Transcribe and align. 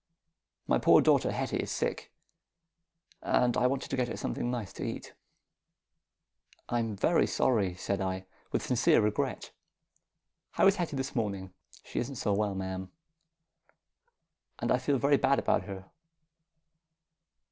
My 0.65 0.79
poor 0.79 0.99
daughter 0.99 1.31
Hetty 1.31 1.57
is 1.57 1.69
sick, 1.69 2.11
and 3.21 3.55
I 3.55 3.67
wanted 3.67 3.89
to 3.91 3.95
get 3.95 4.07
her 4.07 4.17
something 4.17 4.49
nice 4.49 4.73
to 4.73 4.83
eat." 4.83 5.13
"I'm 6.69 6.95
very 6.95 7.27
sorry," 7.27 7.75
said 7.75 8.01
I, 8.01 8.25
with 8.51 8.65
sincere 8.65 8.99
regret. 8.99 9.51
"How 10.53 10.65
is 10.65 10.77
Hetty 10.77 10.95
this 10.95 11.15
morning?" 11.15 11.53
"She 11.83 11.99
isn't 11.99 12.15
so 12.15 12.33
well, 12.33 12.55
ma'am. 12.55 12.91
And 14.57 14.71
I 14.71 14.79
feel 14.79 14.97
very 14.97 15.17
bad 15.17 15.37
about 15.37 15.65
her." 15.65 15.91